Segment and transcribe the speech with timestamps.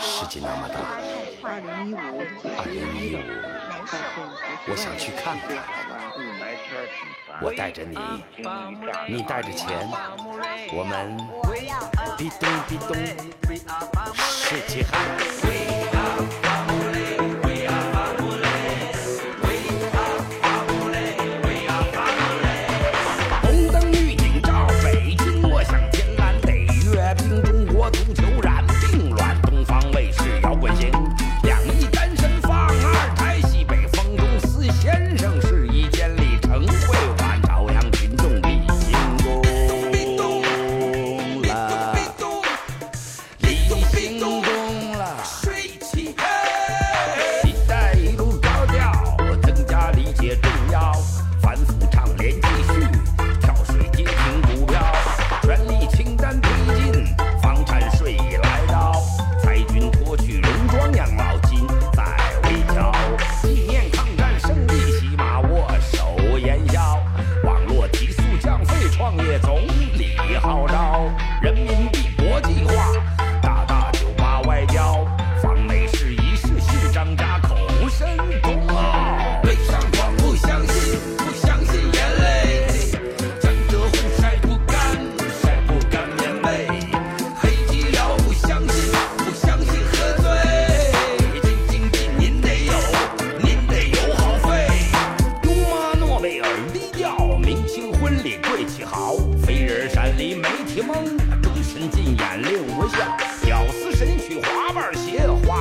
[0.00, 0.74] 世界那么大
[1.42, 3.18] ，2015，2015，
[4.68, 5.46] 我想去看看。
[7.42, 7.98] 我带着你，
[9.08, 9.88] 你带着钱，
[10.72, 11.16] 我们，
[12.16, 12.96] 嘀咚嘀咚，
[14.14, 16.45] 世界嗨。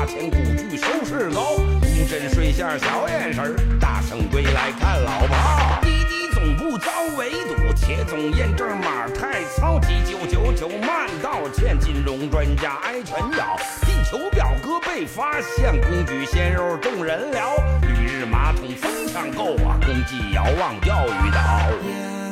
[0.05, 13.57] 前古句收视高乌镇睡下小眼神儿大圣归来看老炮滴滴总部遭围堵且总验证码太糙急救九九慢道歉金融专家挨拳咬。
[13.81, 22.24] 地球表哥被发现工具鲜肉众人撩旅日马桶疯抢购啊公祭遥望钓鱼岛。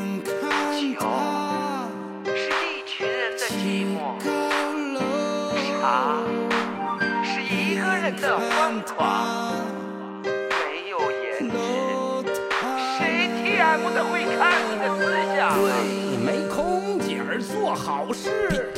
[8.04, 9.56] 人的疯狂
[10.26, 11.56] 没有颜值
[12.98, 15.72] 谁 tm 的会看你的思想鬼
[16.18, 18.74] 没空姐儿做好事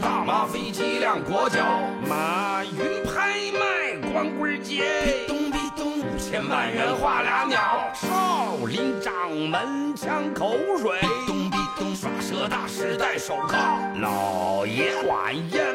[0.00, 1.60] 大妈飞机亮国脚
[2.08, 13.56] 马云拍卖光棍节东咚咚五千万人画俩鸟少林掌门呛口水东咚咚耍蛇大师戴手铐
[14.00, 15.74] 老爷管烟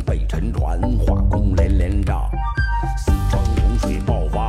[0.00, 2.28] 被沉船化工连连涨
[2.96, 4.39] 四川洪水爆发